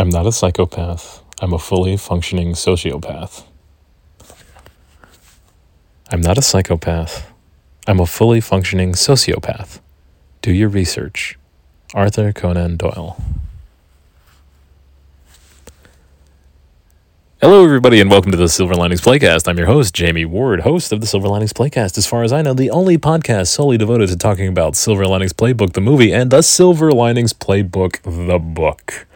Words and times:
I'm 0.00 0.10
not 0.10 0.26
a 0.26 0.32
psychopath. 0.32 1.24
I'm 1.42 1.52
a 1.52 1.58
fully 1.58 1.96
functioning 1.96 2.52
sociopath. 2.52 3.42
I'm 6.12 6.20
not 6.20 6.38
a 6.38 6.42
psychopath. 6.42 7.28
I'm 7.84 7.98
a 7.98 8.06
fully 8.06 8.40
functioning 8.40 8.92
sociopath. 8.92 9.80
Do 10.40 10.52
your 10.52 10.68
research. 10.68 11.36
Arthur 11.94 12.32
Conan 12.32 12.76
Doyle. 12.76 13.20
Hello, 17.40 17.64
everybody, 17.64 18.00
and 18.00 18.08
welcome 18.08 18.30
to 18.30 18.38
the 18.38 18.48
Silver 18.48 18.76
Linings 18.76 19.00
Playcast. 19.00 19.48
I'm 19.48 19.58
your 19.58 19.66
host, 19.66 19.94
Jamie 19.94 20.24
Ward, 20.24 20.60
host 20.60 20.92
of 20.92 21.00
the 21.00 21.08
Silver 21.08 21.26
Linings 21.26 21.52
Playcast. 21.52 21.98
As 21.98 22.06
far 22.06 22.22
as 22.22 22.32
I 22.32 22.42
know, 22.42 22.54
the 22.54 22.70
only 22.70 22.98
podcast 22.98 23.48
solely 23.48 23.76
devoted 23.76 24.10
to 24.10 24.16
talking 24.16 24.46
about 24.46 24.76
Silver 24.76 25.08
Linings 25.08 25.32
Playbook, 25.32 25.72
the 25.72 25.80
movie, 25.80 26.12
and 26.12 26.30
the 26.30 26.42
Silver 26.42 26.92
Linings 26.92 27.32
Playbook, 27.32 28.00
the 28.04 28.38
book. 28.38 29.08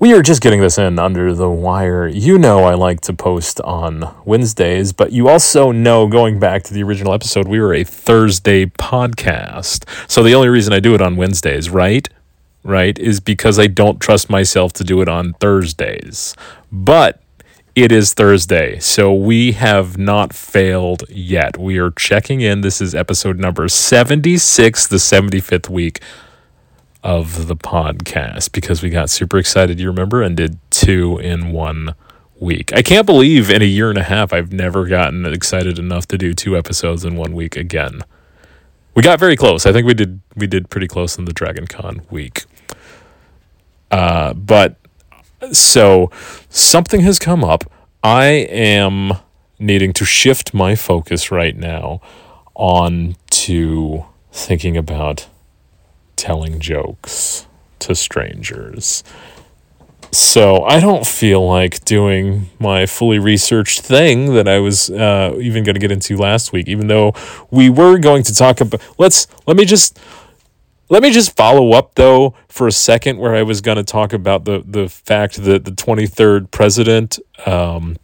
We 0.00 0.14
are 0.14 0.22
just 0.22 0.40
getting 0.40 0.62
this 0.62 0.78
in 0.78 0.98
under 0.98 1.34
the 1.34 1.50
wire. 1.50 2.08
You 2.08 2.38
know, 2.38 2.64
I 2.64 2.72
like 2.72 3.02
to 3.02 3.12
post 3.12 3.60
on 3.60 4.14
Wednesdays, 4.24 4.94
but 4.94 5.12
you 5.12 5.28
also 5.28 5.72
know, 5.72 6.06
going 6.06 6.38
back 6.38 6.62
to 6.62 6.72
the 6.72 6.82
original 6.82 7.12
episode, 7.12 7.46
we 7.46 7.60
were 7.60 7.74
a 7.74 7.84
Thursday 7.84 8.64
podcast. 8.64 9.86
So 10.10 10.22
the 10.22 10.34
only 10.34 10.48
reason 10.48 10.72
I 10.72 10.80
do 10.80 10.94
it 10.94 11.02
on 11.02 11.16
Wednesdays, 11.16 11.68
right? 11.68 12.08
Right, 12.64 12.98
is 12.98 13.20
because 13.20 13.58
I 13.58 13.66
don't 13.66 14.00
trust 14.00 14.30
myself 14.30 14.72
to 14.74 14.84
do 14.84 15.02
it 15.02 15.08
on 15.10 15.34
Thursdays. 15.34 16.34
But 16.72 17.20
it 17.74 17.92
is 17.92 18.14
Thursday, 18.14 18.78
so 18.78 19.12
we 19.12 19.52
have 19.52 19.98
not 19.98 20.32
failed 20.32 21.04
yet. 21.10 21.58
We 21.58 21.76
are 21.76 21.90
checking 21.90 22.40
in. 22.40 22.62
This 22.62 22.80
is 22.80 22.94
episode 22.94 23.38
number 23.38 23.68
76, 23.68 24.86
the 24.86 24.96
75th 24.96 25.68
week 25.68 26.00
of 27.02 27.46
the 27.46 27.56
podcast 27.56 28.52
because 28.52 28.82
we 28.82 28.90
got 28.90 29.10
super 29.10 29.38
excited, 29.38 29.80
you 29.80 29.88
remember, 29.88 30.22
and 30.22 30.36
did 30.36 30.58
two 30.70 31.18
in 31.18 31.52
one 31.52 31.94
week. 32.38 32.72
I 32.72 32.82
can't 32.82 33.06
believe 33.06 33.50
in 33.50 33.62
a 33.62 33.66
year 33.66 33.90
and 33.90 33.98
a 33.98 34.02
half 34.02 34.32
I've 34.32 34.52
never 34.52 34.86
gotten 34.86 35.26
excited 35.26 35.78
enough 35.78 36.06
to 36.08 36.18
do 36.18 36.32
two 36.32 36.56
episodes 36.56 37.04
in 37.04 37.16
one 37.16 37.34
week 37.34 37.56
again. 37.56 38.02
We 38.94 39.02
got 39.02 39.20
very 39.20 39.36
close. 39.36 39.66
I 39.66 39.72
think 39.72 39.86
we 39.86 39.94
did 39.94 40.20
we 40.34 40.46
did 40.46 40.68
pretty 40.68 40.88
close 40.88 41.16
in 41.16 41.24
the 41.24 41.32
Dragon 41.32 41.66
Con 41.66 42.02
week. 42.10 42.44
Uh, 43.90 44.34
but 44.34 44.76
so 45.52 46.10
something 46.48 47.00
has 47.02 47.18
come 47.18 47.44
up. 47.44 47.70
I 48.02 48.24
am 48.24 49.12
needing 49.58 49.92
to 49.92 50.04
shift 50.04 50.54
my 50.54 50.74
focus 50.74 51.30
right 51.30 51.56
now 51.56 52.00
on 52.54 53.16
to 53.30 54.06
thinking 54.32 54.76
about 54.76 55.28
telling 56.20 56.60
jokes 56.60 57.46
to 57.78 57.94
strangers. 57.94 59.02
So 60.12 60.64
I 60.64 60.80
don't 60.80 61.06
feel 61.06 61.46
like 61.46 61.84
doing 61.84 62.50
my 62.58 62.84
fully 62.84 63.18
researched 63.18 63.80
thing 63.80 64.34
that 64.34 64.46
I 64.46 64.58
was 64.58 64.90
uh, 64.90 65.34
even 65.40 65.64
going 65.64 65.74
to 65.74 65.80
get 65.80 65.90
into 65.90 66.16
last 66.16 66.52
week, 66.52 66.68
even 66.68 66.88
though 66.88 67.14
we 67.50 67.70
were 67.70 67.96
going 67.98 68.22
to 68.24 68.34
talk 68.34 68.60
about. 68.60 68.82
Let's 68.98 69.28
let 69.46 69.56
me 69.56 69.64
just 69.64 69.98
let 70.90 71.02
me 71.02 71.10
just 71.10 71.36
follow 71.36 71.72
up 71.72 71.94
though 71.94 72.34
for 72.48 72.66
a 72.66 72.72
second, 72.72 73.18
where 73.18 73.34
I 73.34 73.42
was 73.42 73.60
going 73.60 73.76
to 73.76 73.84
talk 73.84 74.12
about 74.12 74.44
the 74.44 74.62
the 74.66 74.88
fact 74.88 75.42
that 75.44 75.64
the 75.64 75.70
twenty 75.70 76.06
third 76.06 76.50
president, 76.50 77.18
um, 77.46 77.96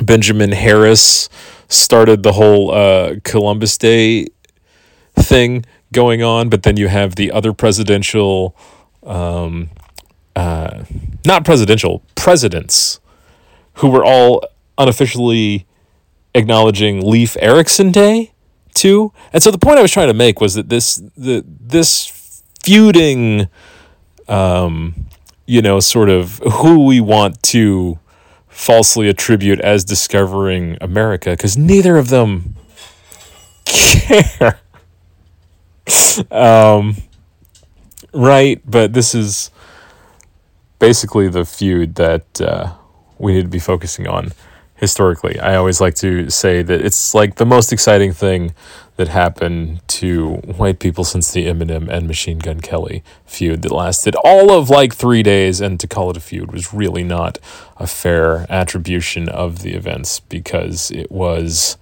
Benjamin 0.00 0.52
Harris, 0.52 1.28
started 1.68 2.22
the 2.22 2.32
whole 2.32 2.72
uh, 2.72 3.16
Columbus 3.24 3.78
Day 3.78 4.28
thing 5.16 5.64
going 5.94 6.22
on, 6.22 6.50
but 6.50 6.62
then 6.64 6.76
you 6.76 6.88
have 6.88 7.14
the 7.14 7.32
other 7.32 7.54
presidential, 7.54 8.54
um, 9.04 9.70
uh, 10.36 10.84
not 11.24 11.44
presidential, 11.44 12.02
presidents 12.14 13.00
who 13.74 13.88
were 13.88 14.04
all 14.04 14.44
unofficially 14.76 15.66
acknowledging 16.34 17.00
Leif 17.00 17.36
Erikson 17.40 17.90
Day 17.90 18.32
too. 18.74 19.12
And 19.32 19.42
so 19.42 19.50
the 19.50 19.58
point 19.58 19.78
I 19.78 19.82
was 19.82 19.92
trying 19.92 20.08
to 20.08 20.14
make 20.14 20.40
was 20.40 20.54
that 20.54 20.68
this 20.68 20.96
the 21.16 21.44
this 21.46 22.42
feuding, 22.62 23.48
um, 24.28 25.06
you 25.46 25.62
know, 25.62 25.80
sort 25.80 26.10
of 26.10 26.38
who 26.38 26.84
we 26.84 27.00
want 27.00 27.42
to 27.44 27.98
falsely 28.48 29.08
attribute 29.08 29.60
as 29.60 29.84
discovering 29.84 30.76
America, 30.80 31.30
because 31.30 31.56
neither 31.56 31.96
of 31.96 32.08
them 32.08 32.56
care 33.64 34.60
um, 36.30 36.96
right, 38.12 38.60
but 38.64 38.92
this 38.92 39.14
is 39.14 39.50
basically 40.78 41.28
the 41.28 41.44
feud 41.44 41.94
that 41.96 42.40
uh, 42.40 42.74
we 43.18 43.34
need 43.34 43.42
to 43.42 43.48
be 43.48 43.58
focusing 43.58 44.06
on 44.06 44.32
historically. 44.76 45.38
I 45.38 45.54
always 45.54 45.80
like 45.80 45.94
to 45.96 46.28
say 46.30 46.62
that 46.62 46.80
it's 46.80 47.14
like 47.14 47.36
the 47.36 47.46
most 47.46 47.72
exciting 47.72 48.12
thing 48.12 48.54
that 48.96 49.08
happened 49.08 49.86
to 49.88 50.34
white 50.34 50.78
people 50.78 51.04
since 51.04 51.32
the 51.32 51.46
Eminem 51.46 51.88
and 51.88 52.06
Machine 52.06 52.38
Gun 52.38 52.60
Kelly 52.60 53.02
feud 53.24 53.62
that 53.62 53.72
lasted 53.72 54.14
all 54.24 54.52
of 54.52 54.70
like 54.70 54.94
three 54.94 55.22
days. 55.22 55.60
And 55.60 55.80
to 55.80 55.86
call 55.86 56.10
it 56.10 56.16
a 56.16 56.20
feud 56.20 56.52
was 56.52 56.72
really 56.74 57.02
not 57.02 57.38
a 57.76 57.86
fair 57.86 58.46
attribution 58.48 59.28
of 59.28 59.62
the 59.62 59.74
events 59.74 60.20
because 60.20 60.90
it 60.90 61.10
was. 61.10 61.76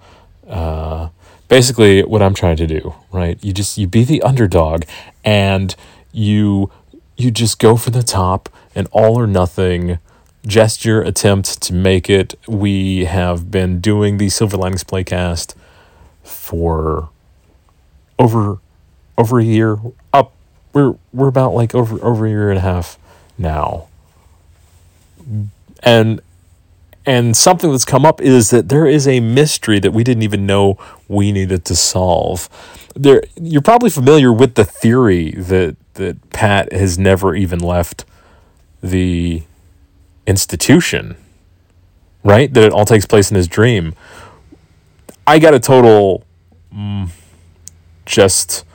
Uh, 0.47 1.09
basically 1.53 2.01
what 2.01 2.19
I'm 2.19 2.33
trying 2.33 2.55
to 2.57 2.65
do, 2.65 2.95
right? 3.11 3.37
You 3.43 3.53
just 3.53 3.77
you 3.77 3.85
be 3.85 4.03
the 4.03 4.23
underdog 4.23 4.85
and 5.23 5.75
you 6.11 6.71
you 7.15 7.29
just 7.29 7.59
go 7.59 7.77
for 7.77 7.91
the 7.91 8.01
top 8.01 8.49
and 8.73 8.87
all 8.91 9.19
or 9.19 9.27
nothing 9.27 9.99
gesture 10.47 10.99
attempt 11.03 11.61
to 11.61 11.71
make 11.71 12.09
it. 12.09 12.33
We 12.47 13.05
have 13.05 13.51
been 13.51 13.79
doing 13.81 14.17
the 14.17 14.29
Silver 14.29 14.57
Linings 14.57 14.83
Playcast 14.83 15.53
for 16.23 17.09
over 18.17 18.57
over 19.15 19.39
a 19.39 19.43
year. 19.43 19.77
Up 20.11 20.33
we're 20.73 20.95
we're 21.13 21.27
about 21.27 21.53
like 21.53 21.75
over 21.75 22.03
over 22.03 22.25
a 22.25 22.29
year 22.29 22.49
and 22.49 22.57
a 22.57 22.61
half 22.61 22.97
now. 23.37 23.89
And 25.83 26.19
and 27.05 27.35
something 27.35 27.71
that's 27.71 27.85
come 27.85 28.05
up 28.05 28.21
is 28.21 28.49
that 28.51 28.69
there 28.69 28.85
is 28.85 29.07
a 29.07 29.19
mystery 29.19 29.79
that 29.79 29.91
we 29.91 30.03
didn't 30.03 30.23
even 30.23 30.45
know 30.45 30.77
we 31.07 31.31
needed 31.31 31.65
to 31.65 31.75
solve. 31.75 32.49
There, 32.95 33.23
you're 33.35 33.61
probably 33.61 33.89
familiar 33.89 34.31
with 34.31 34.55
the 34.55 34.65
theory 34.65 35.31
that 35.31 35.75
that 35.95 36.29
Pat 36.31 36.71
has 36.73 36.97
never 36.97 37.35
even 37.35 37.59
left 37.59 38.03
the 38.81 39.43
institution, 40.25 41.15
right? 42.23 42.51
That 42.53 42.63
it 42.63 42.71
all 42.71 42.85
takes 42.85 43.05
place 43.05 43.29
in 43.29 43.35
his 43.35 43.47
dream. 43.47 43.93
I 45.27 45.39
got 45.39 45.53
a 45.53 45.59
total, 45.59 46.23
mm, 46.73 47.09
just 48.05 48.65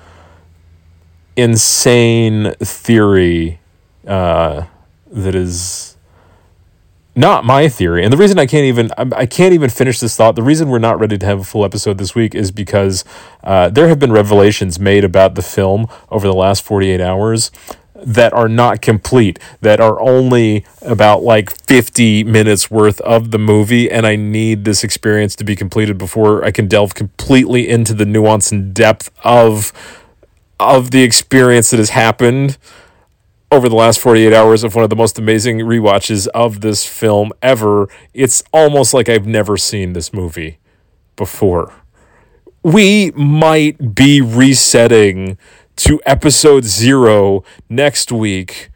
insane 1.37 2.55
theory 2.61 3.61
uh, 4.07 4.65
that 5.11 5.35
is 5.35 5.98
not 7.19 7.45
my 7.45 7.69
theory. 7.69 8.05
And 8.05 8.13
the 8.13 8.17
reason 8.17 8.39
i 8.39 8.47
can't 8.47 8.65
even 8.65 8.91
i 8.97 9.27
can't 9.27 9.53
even 9.53 9.71
finish 9.71 9.99
this 9.99 10.17
thought 10.17 10.37
the 10.37 10.43
reason 10.43 10.69
we're 10.69 10.79
not 10.79 10.99
ready 11.01 11.19
to 11.19 11.27
have 11.27 11.41
a 11.41 11.45
full 11.45 11.65
episode 11.65 11.99
this 11.99 12.15
week 12.15 12.35
is 12.35 12.51
because 12.51 13.05
uh, 13.43 13.69
there 13.69 13.89
have 13.89 13.99
been 13.99 14.13
revelations 14.13 14.79
made 14.79 15.05
about 15.05 15.35
the 15.35 15.43
film 15.43 15.89
over 16.11 16.27
the 16.27 16.35
last 16.35 16.63
48 16.63 17.01
hours 17.01 17.51
that 17.95 18.33
are 18.33 18.49
not 18.49 18.81
complete 18.81 19.41
that 19.61 19.81
are 19.81 20.01
only 20.01 20.65
about 20.83 21.25
like 21.25 21.51
50 21.67 22.23
minutes 22.23 22.71
worth 22.71 23.01
of 23.01 23.33
the 23.33 23.39
movie 23.39 23.91
and 23.91 24.07
i 24.07 24.15
need 24.15 24.65
this 24.65 24.85
experience 24.85 25.35
to 25.35 25.45
be 25.45 25.57
completed 25.57 25.99
before 25.99 26.45
i 26.45 26.53
can 26.53 26.69
delve 26.69 26.95
completely 26.95 27.69
into 27.69 27.95
the 27.95 28.07
nuance 28.07 28.53
and 28.53 28.73
depth 28.73 29.11
of 29.25 29.73
of 30.61 30.93
the 30.93 31.03
experience 31.03 31.71
that 31.71 31.79
has 31.79 31.91
happened 31.91 32.57
over 33.51 33.69
the 33.69 33.75
last 33.75 34.01
48 34.01 34.33
hours 34.33 34.65
of 34.65 34.75
one 34.75 34.85
of 34.85 34.91
the 34.91 34.97
most 34.97 35.19
amazing 35.19 35.65
re-watches 35.65 36.27
of 36.29 36.61
this 36.61 36.85
film 36.87 37.33
ever. 37.43 37.89
It's 38.13 38.43
almost 38.53 38.93
like 38.93 39.09
I've 39.09 39.27
never 39.27 39.57
seen 39.57 39.93
this 39.93 40.13
movie 40.13 40.59
before. 41.17 41.73
We 42.63 43.13
might 43.13 43.95
be 43.95 44.21
resetting 44.21 45.39
to 45.77 46.01
episode 46.05 46.65
zero 46.65 47.45
next 47.69 48.13
week 48.13 48.71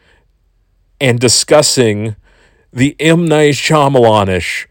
and 1.00 1.18
discussing 1.18 2.16
the 2.72 2.96
M. 3.00 3.26
Night 3.26 3.54
Shyamalanish, 3.54 4.66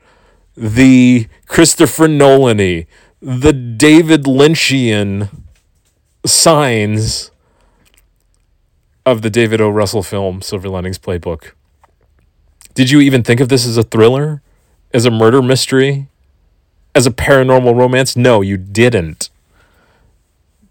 the 0.55 1.27
Christopher 1.45 2.07
Nolan 2.07 2.85
the 3.21 3.53
David 3.53 4.23
Lynchian 4.23 5.29
signs 6.25 7.30
of 9.05 9.21
the 9.21 9.29
David 9.29 9.61
O. 9.61 9.69
Russell 9.69 10.03
film 10.03 10.41
Silver 10.41 10.69
Linings 10.69 10.99
Playbook. 10.99 11.51
Did 12.73 12.89
you 12.91 13.01
even 13.01 13.23
think 13.23 13.39
of 13.39 13.49
this 13.49 13.65
as 13.65 13.77
a 13.77 13.83
thriller? 13.83 14.41
As 14.93 15.05
a 15.05 15.11
murder 15.11 15.41
mystery? 15.41 16.07
As 16.95 17.05
a 17.07 17.11
paranormal 17.11 17.75
romance? 17.75 18.15
No, 18.15 18.41
you 18.41 18.57
didn't. 18.57 19.29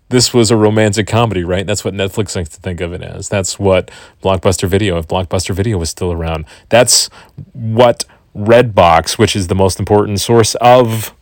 this 0.09 0.35
was 0.35 0.51
a 0.51 0.57
romantic 0.57 1.07
comedy, 1.07 1.45
right? 1.45 1.67
That's 1.67 1.85
what 1.85 1.95
Netflix 1.95 2.35
likes 2.37 2.49
to 2.51 2.61
think 2.61 2.81
of 2.81 2.93
it 2.93 3.03
as. 3.03 3.29
That's 3.29 3.59
what 3.59 3.91
Blockbuster 4.23 4.69
Video, 4.69 4.99
if 4.99 5.07
Blockbuster 5.09 5.55
Video 5.55 5.79
was 5.79 5.91
still 5.91 6.13
around, 6.13 6.45
that's 6.69 7.09
what 7.53 8.05
Redbox, 8.37 9.19
which 9.19 9.37
is 9.37 9.47
the 9.49 9.55
most 9.55 9.79
important 9.79 10.21
source 10.21 10.55
of 10.57 11.15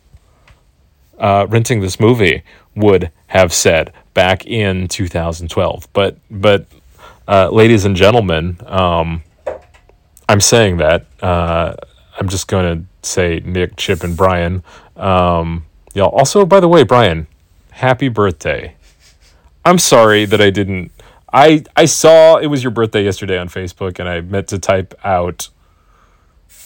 uh, 1.19 1.45
renting 1.49 1.81
this 1.81 1.99
movie, 1.99 2.43
would 2.75 3.11
have 3.27 3.53
said 3.53 3.93
back 4.13 4.45
in 4.47 4.87
2012. 4.87 5.87
But 5.93 6.17
but 6.31 6.65
uh, 7.29 7.47
ladies 7.51 7.85
and 7.85 7.95
gentlemen, 7.95 8.57
um, 8.65 9.21
I'm 10.27 10.41
saying 10.41 10.77
that. 10.77 11.05
Uh, 11.21 11.75
I'm 12.19 12.27
just 12.27 12.47
going 12.47 12.79
to 12.79 13.07
say 13.07 13.39
Nick, 13.45 13.75
Chip, 13.77 14.03
and 14.03 14.17
Brian. 14.17 14.63
Um, 14.95 15.65
y'all. 15.93 16.09
Also, 16.09 16.43
by 16.43 16.59
the 16.59 16.67
way, 16.67 16.83
Brian, 16.83 17.27
happy 17.69 18.09
birthday. 18.09 18.73
I'm 19.63 19.77
sorry 19.77 20.25
that 20.25 20.41
I 20.41 20.49
didn't. 20.49 20.91
I 21.31 21.63
I 21.75 21.85
saw 21.85 22.37
it 22.37 22.47
was 22.47 22.63
your 22.63 22.71
birthday 22.71 23.03
yesterday 23.03 23.37
on 23.37 23.47
Facebook, 23.47 23.99
and 23.99 24.09
I 24.09 24.21
meant 24.21 24.47
to 24.47 24.57
type 24.57 24.95
out. 25.03 25.49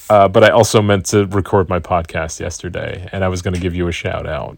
Uh, 0.09 0.29
but 0.29 0.45
I 0.45 0.49
also 0.49 0.81
meant 0.81 1.07
to 1.07 1.25
record 1.25 1.67
my 1.67 1.79
podcast 1.79 2.39
yesterday, 2.39 3.09
and 3.11 3.23
I 3.25 3.27
was 3.27 3.41
going 3.41 3.53
to 3.53 3.59
give 3.59 3.75
you 3.75 3.89
a 3.89 3.91
shout 3.91 4.27
out. 4.27 4.57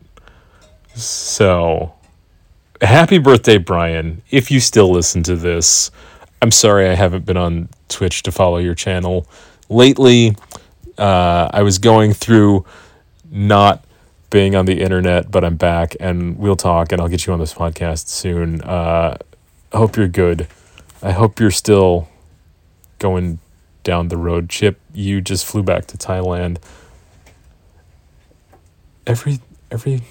So, 0.93 1.95
happy 2.81 3.17
birthday, 3.17 3.57
Brian! 3.57 4.21
If 4.31 4.51
you 4.51 4.59
still 4.59 4.89
listen 4.91 5.23
to 5.23 5.35
this, 5.35 5.91
I'm 6.41 6.51
sorry 6.51 6.89
I 6.89 6.93
haven't 6.93 7.25
been 7.25 7.37
on 7.37 7.69
Twitch 7.89 8.23
to 8.23 8.31
follow 8.31 8.57
your 8.57 8.75
channel 8.75 9.27
lately. 9.69 10.35
Uh, 10.97 11.49
I 11.51 11.61
was 11.63 11.77
going 11.79 12.13
through 12.13 12.65
not 13.29 13.83
being 14.29 14.55
on 14.55 14.65
the 14.65 14.81
internet, 14.81 15.31
but 15.31 15.43
I'm 15.43 15.55
back 15.55 15.95
and 15.99 16.37
we'll 16.37 16.55
talk 16.55 16.91
and 16.91 17.01
I'll 17.01 17.07
get 17.07 17.25
you 17.25 17.33
on 17.33 17.39
this 17.39 17.53
podcast 17.53 18.07
soon. 18.07 18.61
Uh, 18.61 19.17
I 19.71 19.77
hope 19.77 19.97
you're 19.97 20.07
good. 20.07 20.47
I 21.01 21.11
hope 21.11 21.39
you're 21.39 21.51
still 21.51 22.07
going 22.99 23.39
down 23.83 24.07
the 24.07 24.17
road. 24.17 24.49
Chip, 24.49 24.79
you 24.93 25.21
just 25.21 25.45
flew 25.45 25.63
back 25.63 25.85
to 25.87 25.97
Thailand. 25.97 26.57
Every 29.05 29.39
every 29.69 30.01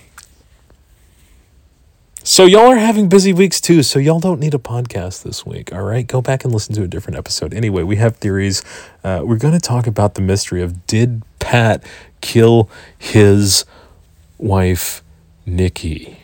so 2.35 2.47
y'all 2.47 2.67
are 2.67 2.79
having 2.79 3.09
busy 3.09 3.33
weeks 3.33 3.61
too, 3.61 3.85
so 3.85 4.01
y'all 4.01 4.19
don't 4.19 4.41
need 4.41 4.55
a 4.55 4.59
podcast 4.59 5.23
this 5.23 5.47
week. 5.47 5.73
All 5.73 5.83
right, 5.83 6.05
go 6.05 6.21
back 6.21 6.43
and 6.43 6.53
listen 6.53 6.75
to 6.75 6.83
a 6.83 6.89
different 6.89 7.17
episode. 7.17 7.55
Anyway, 7.55 7.85
we 7.85 7.95
have 7.95 8.17
theories. 8.17 8.65
Uh, 9.05 9.21
we're 9.23 9.37
going 9.37 9.55
to 9.55 9.61
talk 9.61 9.87
about 9.87 10.17
the 10.17 10.21
mystery 10.21 10.61
of 10.61 10.85
did 10.89 11.23
Pat 11.39 11.85
kill 12.21 12.69
his 12.99 13.65
wife, 14.37 15.05
Nikki. 15.47 16.19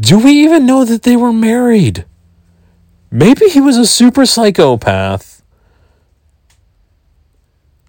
Do 0.00 0.18
we 0.18 0.32
even 0.42 0.64
know 0.64 0.86
that 0.86 1.02
they 1.02 1.16
were 1.16 1.30
married? 1.30 2.06
Maybe 3.10 3.50
he 3.50 3.60
was 3.60 3.76
a 3.76 3.84
super 3.84 4.24
psychopath 4.24 5.42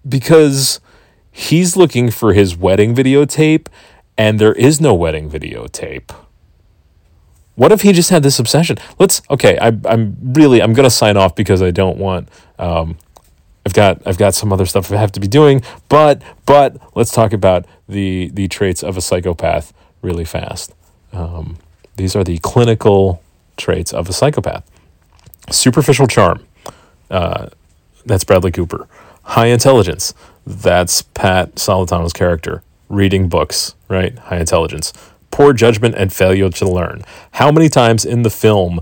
because 0.06 0.80
he's 1.32 1.78
looking 1.78 2.10
for 2.10 2.34
his 2.34 2.58
wedding 2.58 2.94
videotape 2.94 3.68
and 4.18 4.38
there 4.38 4.52
is 4.52 4.82
no 4.82 4.92
wedding 4.92 5.30
videotape. 5.30 6.14
What 7.56 7.72
if 7.72 7.82
he 7.82 7.92
just 7.92 8.10
had 8.10 8.22
this 8.22 8.38
obsession? 8.38 8.78
Let's 8.98 9.22
okay. 9.30 9.58
I, 9.58 9.72
I'm 9.86 10.16
really 10.22 10.62
I'm 10.62 10.72
gonna 10.72 10.90
sign 10.90 11.16
off 11.16 11.34
because 11.34 11.62
I 11.62 11.70
don't 11.70 11.98
want 11.98 12.28
um, 12.58 12.96
I've 13.66 13.74
got 13.74 14.00
I've 14.06 14.18
got 14.18 14.34
some 14.34 14.52
other 14.52 14.66
stuff 14.66 14.92
I 14.92 14.96
have 14.96 15.12
to 15.12 15.20
be 15.20 15.26
doing, 15.26 15.62
but 15.88 16.22
but 16.46 16.76
let's 16.94 17.10
talk 17.10 17.32
about 17.32 17.66
the 17.88 18.30
the 18.32 18.46
traits 18.46 18.84
of 18.84 18.96
a 18.96 19.00
psychopath 19.00 19.72
really 20.02 20.24
fast. 20.24 20.74
Um, 21.12 21.58
these 21.96 22.14
are 22.14 22.22
the 22.22 22.38
clinical 22.38 23.22
traits 23.56 23.92
of 23.92 24.08
a 24.08 24.12
psychopath. 24.12 24.64
Superficial 25.50 26.06
charm. 26.06 26.46
Uh, 27.10 27.48
that's 28.04 28.22
Bradley 28.22 28.52
Cooper. 28.52 28.86
High 29.22 29.46
intelligence. 29.46 30.14
That's 30.46 31.02
Pat 31.02 31.56
Solitano's 31.56 32.12
character. 32.12 32.62
Reading 32.88 33.28
books, 33.28 33.74
right? 33.88 34.16
High 34.16 34.38
intelligence. 34.38 34.92
Poor 35.36 35.52
judgment 35.52 35.94
and 35.96 36.12
failure 36.12 36.48
to 36.48 36.68
learn. 36.68 37.02
How 37.32 37.52
many 37.52 37.68
times 37.68 38.04
in 38.04 38.22
the 38.22 38.30
film 38.30 38.80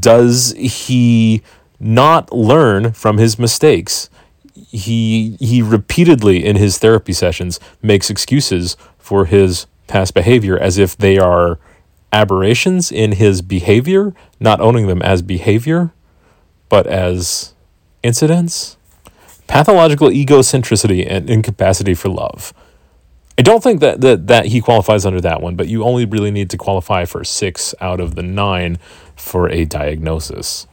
does 0.00 0.54
he 0.56 1.42
not 1.80 2.32
learn 2.32 2.92
from 2.92 3.18
his 3.18 3.38
mistakes. 3.38 4.10
He 4.54 5.36
he 5.40 5.62
repeatedly 5.62 6.44
in 6.44 6.56
his 6.56 6.78
therapy 6.78 7.12
sessions 7.12 7.60
makes 7.80 8.10
excuses 8.10 8.76
for 8.98 9.26
his 9.26 9.66
past 9.86 10.14
behavior 10.14 10.58
as 10.58 10.78
if 10.78 10.96
they 10.96 11.18
are 11.18 11.58
aberrations 12.12 12.90
in 12.90 13.12
his 13.12 13.42
behavior, 13.42 14.14
not 14.40 14.60
owning 14.60 14.86
them 14.86 15.02
as 15.02 15.22
behavior, 15.22 15.92
but 16.68 16.86
as 16.86 17.54
incidents. 18.02 18.76
Pathological 19.46 20.08
egocentricity 20.08 21.06
and 21.08 21.30
incapacity 21.30 21.94
for 21.94 22.08
love. 22.08 22.52
I 23.38 23.42
don't 23.42 23.62
think 23.62 23.80
that, 23.80 24.00
that 24.00 24.26
that 24.26 24.46
he 24.46 24.60
qualifies 24.60 25.06
under 25.06 25.20
that 25.20 25.40
one, 25.40 25.54
but 25.54 25.68
you 25.68 25.84
only 25.84 26.04
really 26.04 26.32
need 26.32 26.50
to 26.50 26.56
qualify 26.56 27.04
for 27.04 27.22
six 27.22 27.72
out 27.80 28.00
of 28.00 28.16
the 28.16 28.22
nine 28.22 28.78
for 29.14 29.48
a 29.48 29.64
diagnosis 29.64 30.66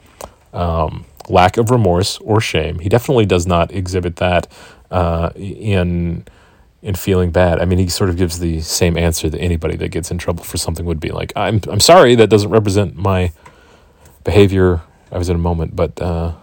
um, 0.51 1.05
lack 1.29 1.57
of 1.57 1.69
remorse 1.69 2.17
or 2.19 2.41
shame. 2.41 2.79
He 2.79 2.89
definitely 2.89 3.25
does 3.25 3.45
not 3.45 3.71
exhibit 3.71 4.15
that 4.15 4.47
uh, 4.89 5.29
in 5.35 6.25
in 6.81 6.95
feeling 6.95 7.31
bad. 7.31 7.59
I 7.59 7.65
mean, 7.65 7.79
he 7.79 7.87
sort 7.87 8.09
of 8.09 8.17
gives 8.17 8.39
the 8.39 8.61
same 8.61 8.97
answer 8.97 9.29
that 9.29 9.39
anybody 9.39 9.75
that 9.77 9.89
gets 9.89 10.11
in 10.11 10.17
trouble 10.17 10.43
for 10.43 10.57
something 10.57 10.85
would 10.85 10.99
be 10.99 11.11
like, 11.11 11.33
"I'm 11.35 11.61
I'm 11.67 11.79
sorry, 11.79 12.15
that 12.15 12.29
doesn't 12.29 12.49
represent 12.49 12.95
my 12.95 13.31
behavior." 14.23 14.81
I 15.11 15.17
was 15.19 15.29
in 15.29 15.35
a 15.35 15.39
moment, 15.39 15.75
but 15.75 16.01
uh, 16.01 16.33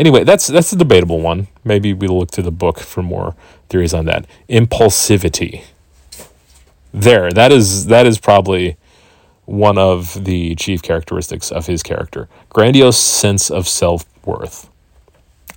anyway, 0.00 0.24
that's 0.24 0.48
that's 0.48 0.72
a 0.72 0.76
debatable 0.76 1.20
one. 1.20 1.46
Maybe 1.62 1.92
we'll 1.92 2.18
look 2.18 2.30
to 2.32 2.42
the 2.42 2.50
book 2.50 2.80
for 2.80 3.02
more 3.02 3.36
theories 3.68 3.94
on 3.94 4.06
that. 4.06 4.26
Impulsivity. 4.48 5.64
There, 6.92 7.30
that 7.30 7.52
is 7.52 7.86
that 7.86 8.06
is 8.06 8.18
probably 8.18 8.76
one 9.44 9.78
of 9.78 10.24
the 10.24 10.54
chief 10.56 10.82
characteristics 10.82 11.50
of 11.50 11.66
his 11.66 11.82
character 11.82 12.28
grandiose 12.48 12.98
sense 12.98 13.50
of 13.50 13.68
self 13.68 14.04
worth. 14.24 14.68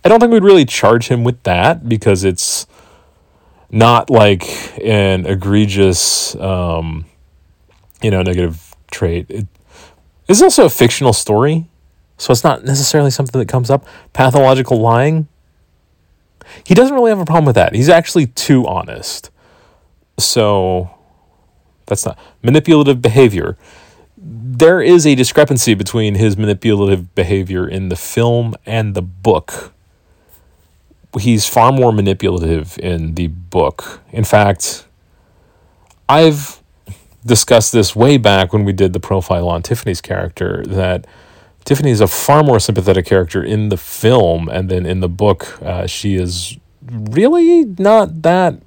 I 0.04 0.10
don't 0.10 0.20
think 0.20 0.32
we'd 0.32 0.44
really 0.44 0.66
charge 0.66 1.08
him 1.08 1.24
with 1.24 1.42
that 1.44 1.88
because 1.88 2.24
it's 2.24 2.68
not 3.72 4.10
like 4.10 4.44
an 4.84 5.26
egregious, 5.26 6.36
um, 6.36 7.06
you 8.02 8.12
know, 8.12 8.22
negative 8.22 8.76
trait. 8.92 9.26
It 9.30 9.48
is 10.28 10.42
also 10.42 10.66
a 10.66 10.70
fictional 10.70 11.14
story, 11.14 11.68
so 12.18 12.32
it's 12.32 12.44
not 12.44 12.64
necessarily 12.64 13.12
something 13.12 13.40
that 13.40 13.48
comes 13.48 13.70
up. 13.70 13.86
Pathological 14.14 14.80
lying. 14.80 15.28
He 16.66 16.74
doesn't 16.74 16.96
really 16.96 17.10
have 17.10 17.20
a 17.20 17.26
problem 17.26 17.46
with 17.46 17.56
that. 17.56 17.74
He's 17.74 17.90
actually 17.90 18.28
too 18.28 18.68
honest. 18.68 19.30
So 20.20 20.96
that's 21.86 22.06
not 22.06 22.18
manipulative 22.42 23.02
behavior 23.02 23.58
there 24.24 24.82
is 24.82 25.06
a 25.06 25.16
discrepancy 25.16 25.74
between 25.74 26.16
his 26.16 26.38
manipulative 26.38 27.14
behavior 27.16 27.68
in 27.68 27.90
the 27.90 27.96
film 27.96 28.56
and 28.66 28.96
the 28.96 29.02
book. 29.02 29.74
He's 31.20 31.46
far 31.46 31.72
more 31.72 31.92
manipulative 31.92 32.80
in 32.80 33.16
the 33.16 33.28
book. 33.28 34.02
In 34.12 34.24
fact, 34.24 34.86
I've 36.08 36.62
discussed 37.26 37.72
this 37.72 37.96
way 37.96 38.18
back 38.18 38.54
when 38.54 38.64
we 38.64 38.74
did 38.74 38.94
the 38.94 39.00
profile 39.00 39.50
on 39.50 39.62
Tiffany's 39.62 40.02
character 40.02 40.64
that 40.68 41.06
Tiffany 41.64 41.92
is 41.92 42.02
a 42.02 42.08
far 42.08 42.44
more 42.44 42.60
sympathetic 42.60 43.06
character 43.06 43.44
in 43.44 43.70
the 43.70 43.78
film, 43.78 44.50
and 44.50 44.70
then 44.70 44.86
in 44.86 45.00
the 45.00 45.10
book, 45.10 45.62
uh, 45.62 45.88
she 45.88 46.16
is 46.16 46.58
really 46.86 47.66
not 47.78 48.22
that 48.24 48.62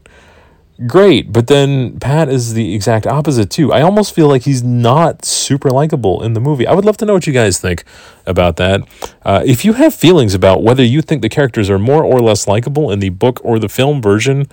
great. 0.86 1.32
But 1.32 1.46
then 1.46 1.98
Pat 1.98 2.28
is 2.28 2.54
the 2.54 2.74
exact 2.74 3.06
opposite 3.06 3.50
too. 3.50 3.72
I 3.72 3.82
almost 3.82 4.14
feel 4.14 4.28
like 4.28 4.42
he's 4.42 4.62
not 4.62 5.24
super 5.24 5.70
likable 5.70 6.22
in 6.22 6.34
the 6.34 6.40
movie. 6.40 6.66
I 6.66 6.74
would 6.74 6.84
love 6.84 6.96
to 6.98 7.06
know 7.06 7.14
what 7.14 7.26
you 7.26 7.32
guys 7.32 7.58
think 7.60 7.84
about 8.26 8.56
that. 8.56 8.82
Uh, 9.22 9.42
if 9.44 9.64
you 9.64 9.74
have 9.74 9.94
feelings 9.94 10.34
about 10.34 10.62
whether 10.62 10.84
you 10.84 11.00
think 11.02 11.22
the 11.22 11.28
characters 11.28 11.70
are 11.70 11.78
more 11.78 12.04
or 12.04 12.20
less 12.20 12.46
likable 12.46 12.90
in 12.90 12.98
the 12.98 13.10
book 13.10 13.40
or 13.42 13.58
the 13.58 13.68
film 13.68 14.02
version, 14.02 14.46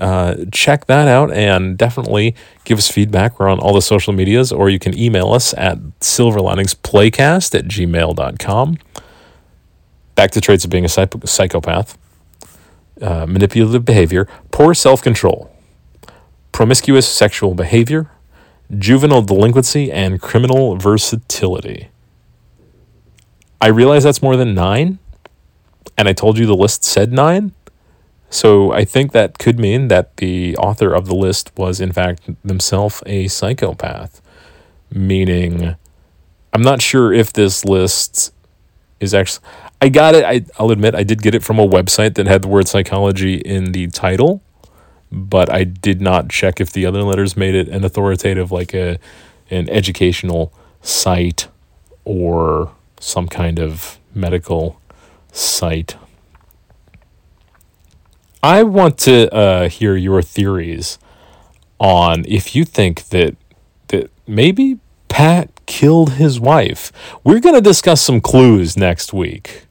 uh, 0.00 0.34
check 0.50 0.86
that 0.86 1.06
out 1.06 1.30
and 1.30 1.76
definitely 1.76 2.34
give 2.64 2.78
us 2.78 2.90
feedback. 2.90 3.38
We're 3.38 3.48
on 3.48 3.58
all 3.58 3.74
the 3.74 3.82
social 3.82 4.12
medias, 4.12 4.50
or 4.50 4.70
you 4.70 4.78
can 4.78 4.96
email 4.98 5.32
us 5.32 5.54
at 5.54 5.78
silverliningsplaycast 6.00 7.54
at 7.58 7.66
gmail.com. 7.66 8.78
Back 10.14 10.30
to 10.32 10.40
traits 10.40 10.64
of 10.64 10.70
being 10.70 10.84
a 10.84 10.88
psychopath. 10.88 11.98
Uh, 13.00 13.24
manipulative 13.26 13.84
behavior, 13.84 14.28
poor 14.50 14.74
self 14.74 15.00
control 15.00 15.50
promiscuous 16.52 17.08
sexual 17.08 17.54
behavior, 17.54 18.10
juvenile 18.76 19.22
delinquency, 19.22 19.90
and 19.90 20.20
criminal 20.20 20.76
versatility. 20.76 21.88
I 23.60 23.68
realize 23.68 24.04
that's 24.04 24.22
more 24.22 24.36
than 24.36 24.54
nine, 24.54 24.98
and 25.96 26.08
I 26.08 26.12
told 26.12 26.38
you 26.38 26.46
the 26.46 26.56
list 26.56 26.84
said 26.84 27.12
nine. 27.12 27.52
So 28.30 28.72
I 28.72 28.84
think 28.84 29.12
that 29.12 29.38
could 29.38 29.58
mean 29.58 29.88
that 29.88 30.16
the 30.18 30.56
author 30.56 30.94
of 30.94 31.06
the 31.06 31.14
list 31.16 31.52
was, 31.56 31.80
in 31.80 31.92
fact, 31.92 32.30
themselves 32.44 33.02
a 33.06 33.28
psychopath. 33.28 34.22
meaning 34.92 35.76
I'm 36.52 36.62
not 36.62 36.82
sure 36.82 37.12
if 37.12 37.32
this 37.32 37.64
list 37.64 38.32
is 39.00 39.14
actually. 39.14 39.46
I 39.80 39.88
got 39.88 40.14
it. 40.14 40.24
I, 40.24 40.44
I'll 40.58 40.70
admit 40.70 40.94
I 40.94 41.04
did 41.04 41.22
get 41.22 41.34
it 41.34 41.42
from 41.42 41.58
a 41.58 41.66
website 41.66 42.14
that 42.16 42.26
had 42.26 42.42
the 42.42 42.48
word 42.48 42.68
psychology 42.68 43.36
in 43.36 43.72
the 43.72 43.86
title, 43.88 44.42
but 45.10 45.50
I 45.50 45.64
did 45.64 46.00
not 46.00 46.28
check 46.28 46.60
if 46.60 46.72
the 46.72 46.86
other 46.86 47.02
letters 47.02 47.36
made 47.36 47.54
it 47.54 47.68
an 47.68 47.84
authoritative, 47.84 48.52
like 48.52 48.74
a 48.74 48.98
an 49.50 49.68
educational 49.70 50.52
site 50.82 51.48
or 52.04 52.72
some 53.00 53.28
kind 53.28 53.58
of 53.58 53.98
medical 54.14 54.80
site. 55.32 55.96
I 58.42 58.62
want 58.62 58.98
to 59.00 59.32
uh, 59.34 59.68
hear 59.68 59.96
your 59.96 60.22
theories 60.22 60.98
on 61.78 62.24
if 62.26 62.54
you 62.54 62.64
think 62.64 63.08
that 63.08 63.36
that 63.88 64.10
maybe 64.26 64.78
Pat 65.08 65.50
killed 65.66 66.14
his 66.14 66.40
wife. 66.40 66.92
We're 67.24 67.40
going 67.40 67.54
to 67.54 67.60
discuss 67.60 68.00
some 68.00 68.20
clues 68.20 68.76
next 68.76 69.12
week 69.12 69.66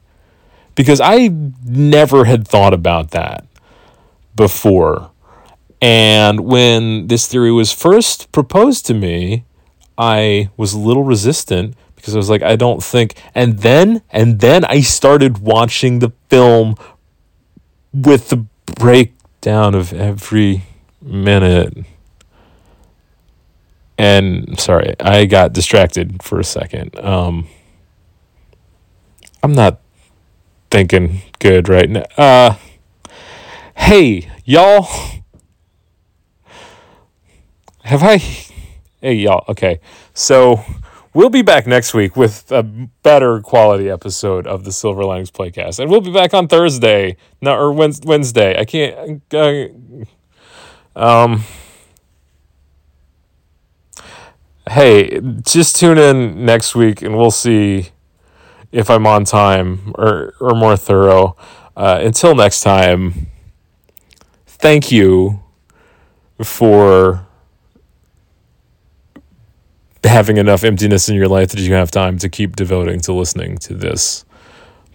because 0.75 1.01
I 1.01 1.29
never 1.65 2.25
had 2.25 2.47
thought 2.47 2.73
about 2.73 3.11
that 3.11 3.45
before. 4.35 5.11
And 5.81 6.41
when 6.41 7.07
this 7.07 7.27
theory 7.27 7.51
was 7.51 7.71
first 7.71 8.31
proposed 8.31 8.85
to 8.87 8.93
me, 8.93 9.45
I 9.97 10.49
was 10.57 10.73
a 10.73 10.79
little 10.79 11.03
resistant 11.03 11.75
because 11.95 12.13
I 12.15 12.17
was 12.17 12.29
like, 12.29 12.43
I 12.43 12.55
don't 12.55 12.83
think. 12.83 13.15
And 13.33 13.59
then, 13.59 14.01
and 14.09 14.39
then 14.39 14.65
I 14.65 14.81
started 14.81 15.39
watching 15.39 15.99
the 15.99 16.11
film 16.29 16.75
with 17.93 18.29
the 18.29 18.45
breakdown 18.75 19.75
of 19.75 19.93
every 19.93 20.63
minute 21.01 21.85
and 23.99 24.57
sorry, 24.57 24.95
I 25.01 25.25
got 25.25 25.51
distracted 25.51 26.23
for 26.23 26.39
a 26.39 26.43
second. 26.45 26.97
Um, 26.97 27.49
I'm 29.43 29.51
not 29.51 29.81
thinking 30.71 31.21
good 31.39 31.67
right 31.67 31.89
now. 31.89 32.05
Uh, 32.17 32.55
hey, 33.75 34.31
y'all. 34.45 34.87
Have 37.83 38.01
I? 38.01 38.17
Hey, 39.01 39.15
y'all. 39.15 39.43
Okay. 39.49 39.81
So 40.13 40.63
we'll 41.13 41.29
be 41.29 41.41
back 41.41 41.67
next 41.67 41.93
week 41.93 42.15
with 42.15 42.51
a 42.51 42.63
better 42.63 43.41
quality 43.41 43.89
episode 43.89 44.47
of 44.47 44.63
the 44.63 44.71
Silver 44.71 45.03
Linings 45.03 45.31
Playcast. 45.31 45.79
And 45.79 45.89
we'll 45.89 46.01
be 46.01 46.13
back 46.13 46.33
on 46.33 46.47
Thursday. 46.47 47.17
No, 47.41 47.55
or 47.55 47.71
Wednesday. 47.71 48.59
I 48.59 48.65
can't. 48.65 49.21
Uh, 49.33 49.65
um, 50.95 51.43
hey, 54.69 55.19
just 55.41 55.75
tune 55.75 55.97
in 55.97 56.45
next 56.45 56.75
week 56.75 57.01
and 57.01 57.17
we'll 57.17 57.31
see 57.31 57.89
if 58.71 58.89
I'm 58.89 59.07
on 59.07 59.25
time 59.25 59.93
or, 59.95 60.33
or 60.39 60.51
more 60.51 60.77
thorough. 60.77 61.35
Uh, 61.75 61.99
until 62.03 62.35
next 62.35 62.61
time, 62.61 63.27
thank 64.45 64.91
you 64.91 65.41
for 66.43 67.25
having 70.03 70.37
enough 70.37 70.63
emptiness 70.63 71.09
in 71.09 71.15
your 71.15 71.27
life 71.27 71.49
that 71.49 71.59
you 71.59 71.73
have 71.73 71.91
time 71.91 72.17
to 72.19 72.29
keep 72.29 72.55
devoting 72.55 72.99
to 73.01 73.13
listening 73.13 73.57
to 73.59 73.73
this 73.73 74.25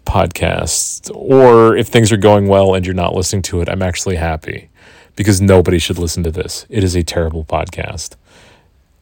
podcast. 0.06 1.10
Or 1.14 1.76
if 1.76 1.88
things 1.88 2.12
are 2.12 2.16
going 2.16 2.46
well 2.46 2.74
and 2.74 2.84
you're 2.84 2.94
not 2.94 3.14
listening 3.14 3.42
to 3.42 3.60
it, 3.60 3.68
I'm 3.68 3.82
actually 3.82 4.16
happy 4.16 4.70
because 5.16 5.40
nobody 5.40 5.78
should 5.78 5.98
listen 5.98 6.22
to 6.24 6.30
this. 6.30 6.66
It 6.68 6.84
is 6.84 6.94
a 6.94 7.02
terrible 7.02 7.44
podcast 7.44 8.16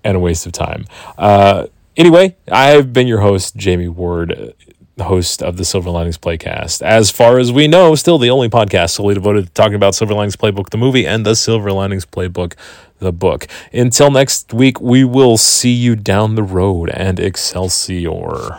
and 0.05 0.17
a 0.17 0.21
waste 0.21 0.47
of 0.47 0.53
time. 0.53 0.85
Uh, 1.17 1.67
anyway, 1.97 2.37
I've 2.51 2.93
been 2.93 3.07
your 3.07 3.21
host, 3.21 3.57
Jamie 3.57 3.89
Ward, 3.89 4.55
host 5.01 5.43
of 5.43 5.57
the 5.57 5.65
Silver 5.65 5.91
Linings 5.91 6.19
Playcast. 6.19 6.83
As 6.83 7.11
far 7.11 7.39
as 7.39 7.53
we 7.53 7.67
know, 7.67 7.95
still 7.95 8.19
the 8.19 8.31
only 8.31 8.49
podcast 8.49 8.91
solely 8.91 9.15
devoted 9.15 9.47
to 9.47 9.53
talking 9.53 9.75
about 9.75 9.95
Silver 9.95 10.15
Linings 10.15 10.37
Playbook, 10.37 10.71
the 10.71 10.77
movie, 10.77 11.07
and 11.07 11.25
the 11.25 11.35
Silver 11.35 11.73
Linings 11.73 12.05
Playbook, 12.05 12.55
the 13.03 13.13
book. 13.13 13.47
Until 13.73 14.11
next 14.11 14.53
week, 14.55 14.81
we 14.81 15.05
will 15.05 15.37
see 15.37 15.73
you 15.73 15.95
down 15.97 16.35
the 16.35 16.43
road 16.43 16.89
and 16.91 17.21
Excelsior. 17.21 18.59